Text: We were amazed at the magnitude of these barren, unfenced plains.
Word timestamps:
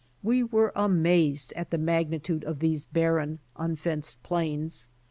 We 0.23 0.41
were 0.41 0.71
amazed 0.75 1.53
at 1.53 1.69
the 1.69 1.77
magnitude 1.77 2.43
of 2.43 2.57
these 2.57 2.85
barren, 2.85 3.37
unfenced 3.55 4.23
plains. 4.23 4.87